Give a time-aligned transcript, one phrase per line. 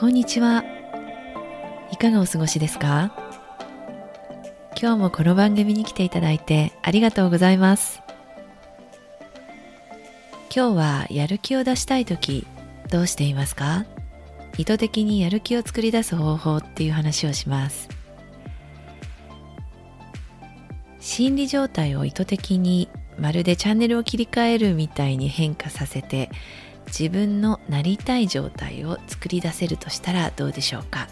[0.00, 0.64] こんにちは。
[1.92, 3.12] いかがお過ごしですか？
[4.80, 8.00] 今日もこの番組に来ていただいてありがとうございます。
[10.56, 12.46] 今日はやる気を出したい時
[12.88, 13.84] どうしていますか？
[14.56, 17.90] 意図的にやる気を作り出す方法っていう話をします。
[20.98, 26.30] 心理状態を意図的にまるでチャンネルを切り替えるみたいに変化させて
[26.90, 31.08] 自分のなりたい状態を作り出せるとしたらどうでしょうか？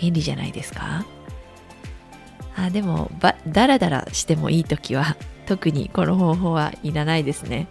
[0.00, 1.06] 便利じゃないですか？
[2.56, 7.68] あでもばダラダラしてもいい時は特にこの方法はいらないですね。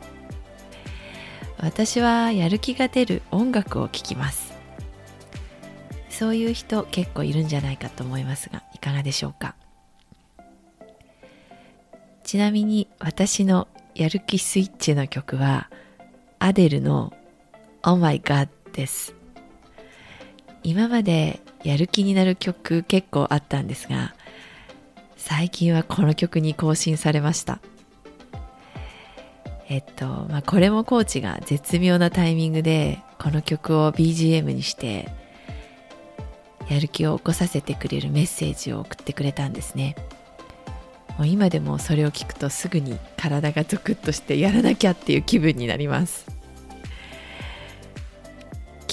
[1.60, 4.54] 私はやる気が出る音楽を聴きます。
[6.10, 9.56] そういう人結構いるんじゃないかと思いますがいかがでしょうか？
[12.24, 15.70] ちなみに私のやる気スイッチの曲は
[16.40, 17.14] アデルの
[17.86, 19.14] Oh my god です。
[20.64, 24.16] 今までやる気になる曲結構あったんですが
[25.18, 27.60] 最近はこの曲に更新されました。
[29.68, 35.10] えっとまあこれもコーチが絶妙なタイミングでこの曲を BGM にして
[36.70, 39.96] やる気を起こさせてくれるメッセージを送ってくれたんですね。
[41.18, 46.33] もう今でもそれを聞くとすぐに体がゾクッとしてやらなきゃっていう気分になります。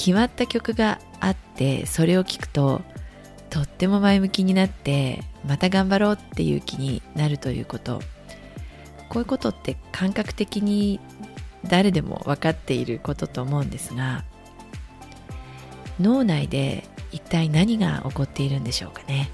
[0.01, 2.81] 決まった曲があってそれを聴くと
[3.51, 8.01] とっても前向きになってまた頑張ろうっていう気になるということ。
[9.11, 11.01] こういうことって感覚的に
[11.67, 14.25] 誰でも分かっていることと思うんですが
[15.99, 19.31] 脳内で一体何が起こっているんでしょうかね。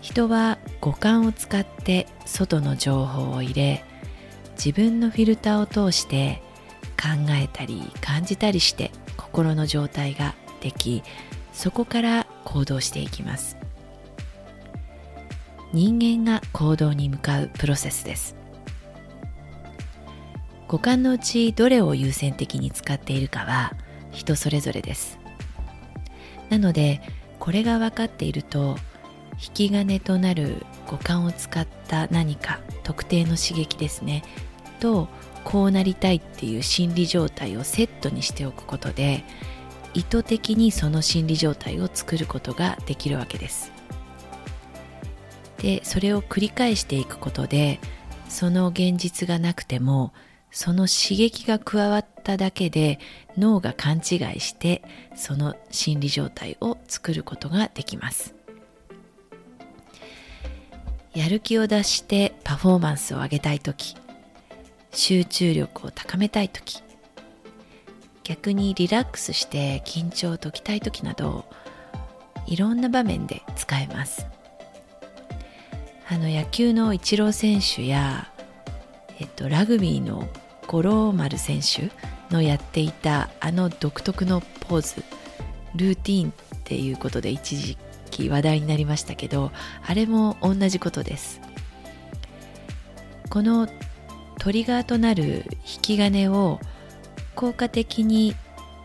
[0.00, 3.84] 人は五感を使って外の情報を入れ
[4.56, 6.43] 自分のフィルターを通して
[7.04, 11.02] 考えたり感じたりして心の状態ができ
[11.52, 13.58] そこから行動していきます。
[15.74, 18.36] 人間が行動に向かうプロセスです。
[20.66, 23.74] 五感のうちどれを優先的に使っているかは
[24.10, 25.18] 人それぞれです。
[26.48, 27.02] なので
[27.38, 28.78] これが分かっていると
[29.32, 34.22] 引き金となる五感を使った何か特定の刺激ですね
[34.80, 35.08] と
[35.44, 39.24] こうなりたいっていう心理状態をセットにしておくことで
[39.94, 43.72] 意図的にその心理状態を作ることができるわけです。
[45.58, 47.80] でそれを繰り返していくことで
[48.28, 50.12] その現実がなくても
[50.50, 52.98] その刺激が加わっただけで
[53.38, 54.82] 脳が勘違いして
[55.14, 58.34] その心理状態を作ることができます。
[61.14, 63.96] やる気を出してパフォーマンスを上げたい時
[64.94, 66.82] 集中力を高めたい時。
[68.22, 71.44] 逆にリラックスして緊張を解きたい時など
[72.46, 74.26] いろんな場面で使えます。
[76.08, 78.30] あの野球のイチロー選手や、
[79.18, 80.28] えっと、ラグビーの
[80.66, 81.90] 五郎丸選手
[82.32, 85.02] のやっていたあの独特のポーズ
[85.74, 87.76] ルーティーンっていうことで一時
[88.10, 89.50] 期話題になりましたけど
[89.86, 91.40] あれも同じことです。
[93.30, 93.68] この
[94.38, 96.60] トリガーとなる引き金を
[97.34, 98.34] 効果的に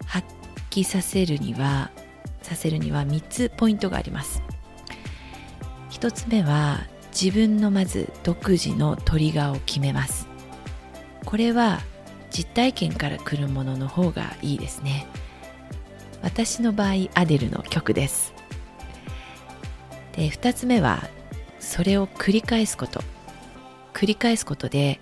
[0.05, 0.27] 発
[0.69, 1.91] 揮させるには
[2.41, 4.41] させるには3つポイントがあります。
[5.91, 10.27] 1つ目は自分のまず独自のトリガーを決めます。
[11.25, 11.79] これは
[12.31, 15.07] 実体験から来るものの方がいいですね。
[16.21, 18.33] 私の場合アデルの曲です。
[20.13, 21.09] で2つ目は
[21.59, 23.01] それを繰り返すこと。
[23.93, 24.99] 繰り返すことで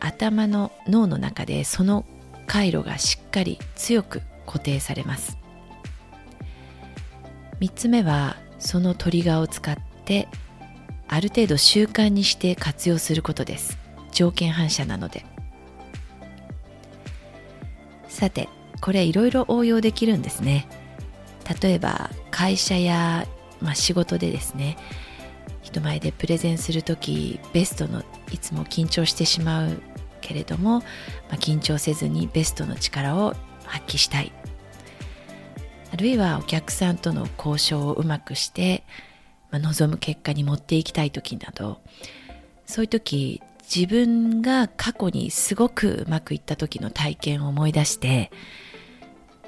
[0.00, 2.04] 頭の脳の中でその
[2.46, 5.38] 回路がしっかり強く固定されます。
[7.60, 10.28] 3つ目はそのトリガーを使って
[11.08, 13.78] ある程度習慣にして活用することです。
[14.12, 15.24] 条件反射なので。
[18.08, 18.48] さて
[18.80, 20.68] これいろいろ応用できるんですね。
[21.60, 23.26] 例えば会社や、
[23.60, 24.76] まあ、仕事でですね
[25.74, 29.82] 人前でプレゼンする時ベストのいつも緊張してしまう
[30.20, 30.84] けれども、ま
[31.32, 33.34] あ、緊張せずにベストの力を
[33.64, 34.30] 発揮したい。
[35.92, 38.84] あるいはお客さんとの交渉をうまくして、
[39.50, 41.80] まあ、望む結果に持っていきたい時など
[42.66, 48.32] そういう時自分が過去にすごくうまくいった時の体験を思い出して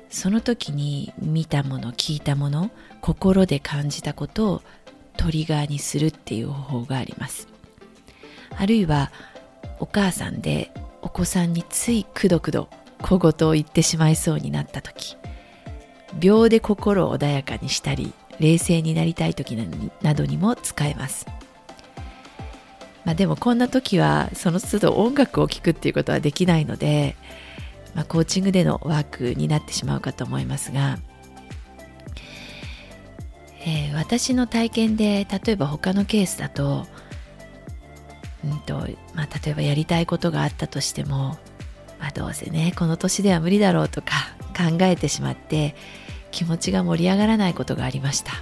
[0.08, 2.70] その時に見たもの聞いたもの
[3.00, 4.62] 心で感じたことを
[5.16, 7.48] トリガーにするっていう方法があります。
[8.56, 9.10] あるいは
[9.78, 10.70] お母さんで
[11.02, 12.68] お子さんについくどくど
[13.02, 15.16] 小言を言ってしまいそうになった時
[16.18, 19.56] 秒で心を穏やかにしたり冷静になりたい時
[20.02, 21.26] などにも使えます。
[23.04, 27.16] まあでもこんな時はその都度音楽を聴くっていうことはできないので、
[27.94, 30.98] まあ、コーチングでのワークになってしまうかと思いますが、
[33.66, 36.86] えー、私の体験で例えば他のケースだと,、
[38.44, 41.36] うんとまあ、例えばやりたいことがあったとしても、
[41.98, 44.12] まあ、どうせねこの年では無理だろうとか
[44.56, 45.74] 考えてしまって
[46.30, 48.32] 気持ちが盛り上がらないことがありました。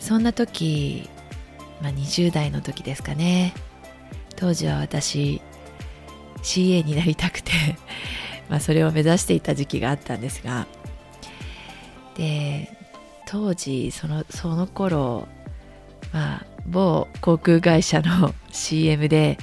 [0.00, 1.08] そんな時、
[1.82, 3.52] まあ、20代の時ですかね。
[4.36, 5.42] 当時は私
[6.42, 7.52] CA になりたくて
[8.48, 10.66] まあそれを目指していた時期があったんですが。
[12.16, 12.77] で
[13.30, 15.28] 当時そのその頃
[16.14, 19.36] まあ某航空会社の CM で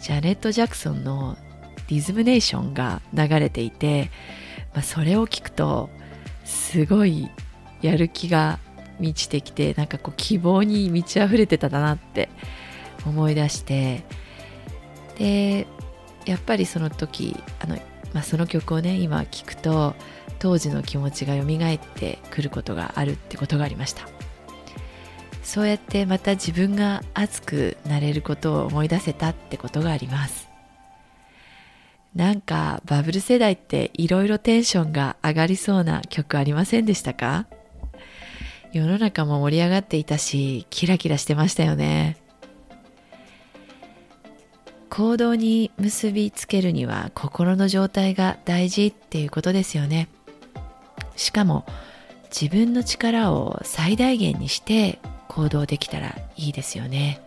[0.00, 1.36] ジャネット・ジャクソンの
[1.88, 4.12] リズムネーションが流れていて、
[4.74, 5.90] まあ、それを聞くと
[6.44, 7.30] すごい
[7.80, 8.60] やる気が
[9.00, 12.28] 満ちてきてなんかこう希望に満ち溢れてたなって
[13.04, 14.04] 思い出して
[15.18, 15.66] で
[16.26, 17.74] やっぱりその時あの、
[18.14, 19.96] まあ、その曲をね今聞くと
[20.42, 24.08] 当時の気持ちが蘇ってくることがあるってことがありました。
[25.44, 30.48] そうやってまた自分が熱くなれることを思い出せたってことがあります。
[32.16, 37.46] なんかバブル世代っていろいろテンションが上がりそうな曲ありませんでしたか？
[38.72, 42.16] 世の中も盛り上がっていたしキラキラしてましたよね。
[44.90, 50.08] 行動に結びつけるには心の状態が大事っていうことですよね。
[51.22, 51.64] しかも
[52.28, 54.98] 自分の力を最大限にして
[55.28, 57.20] 行動できたらいいですよね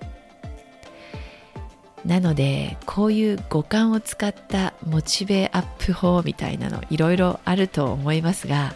[2.05, 8.73] なのでこういう五感を使ったモチベアップ法みたいなのいろいろあると思いますが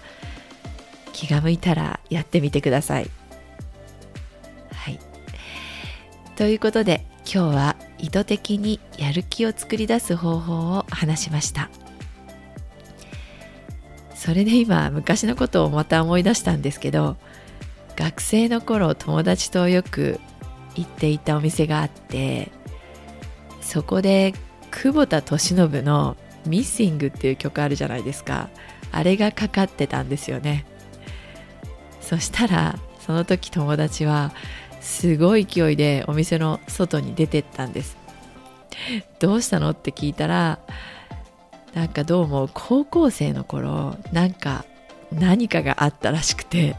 [1.14, 3.10] 気が向いたらやってみてください。
[4.72, 5.00] はい、
[6.38, 11.70] ということで今日は意図的にやる気を作り出す方法を話しました。
[14.20, 17.16] それで今昔のことをまた思い出したんですけど
[17.96, 20.20] 学生の頃友達とよく
[20.76, 22.52] 行っていたお店があって
[23.62, 24.34] そこで
[24.72, 28.50] 久保田利伸の「ミッシング」っていう曲あるじゃないですか。
[28.92, 30.66] あれがかかってたんですよね。
[32.02, 34.34] そしたらその時友達は
[34.82, 37.98] すごい勢いでお店の外に出てったんです。
[39.20, 40.60] どうしたのって聞いたら
[41.74, 44.66] なんかどうも高校生の頃なんか
[45.12, 46.76] 何かがあったらしくて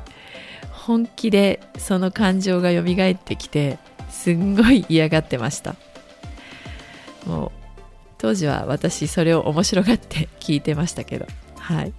[0.71, 3.79] 本気でその感情が蘇ってきて
[4.11, 5.77] すんごい嫌がってました。
[7.27, 7.53] もう
[8.19, 11.27] 当時は私それを面白がって聞いてましたけど
[11.59, 11.93] はい。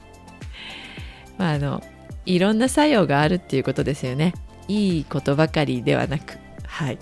[1.38, 1.82] まああの
[2.26, 4.34] いろんな作用があるっていうことですよね。
[4.68, 7.00] いいことばかりではなくはい。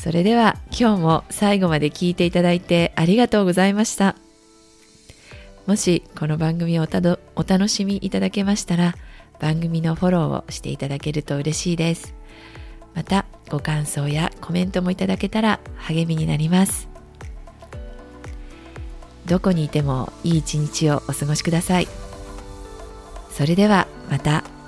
[0.00, 4.16] それでは今日も最後まで聞いていただいてありがとうございました。
[5.66, 6.84] もしこの番組を
[7.36, 8.94] お楽しみいただけましたら
[9.40, 12.14] 番組のフォローをしていただけると嬉しいです。
[12.94, 16.88] またご感想やコメントもいただけたら励みになります。
[19.26, 21.86] どこにいてもいい一日をお過ごしください。
[23.30, 24.59] それではまた。